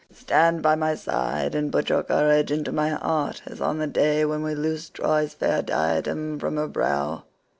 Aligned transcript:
Stand 0.11 0.63
by 0.63 0.73
my 0.73 0.95
side 0.95 1.53
and 1.53 1.71
put 1.71 1.89
your 1.89 2.01
courage 2.01 2.49
into 2.51 2.71
my 2.71 2.89
heart 2.89 3.43
as 3.45 3.61
on 3.61 3.77
the 3.77 3.85
day 3.85 4.25
when 4.25 4.41
we 4.41 4.55
loosed 4.55 4.95
Troy's 4.95 5.35
fair 5.35 5.61
diadem 5.61 6.39
from 6.39 6.57
her 6.57 6.67
brow. 6.67 7.25